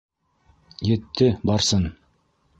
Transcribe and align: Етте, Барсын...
Етте, 0.95 1.29
Барсын... 1.51 1.89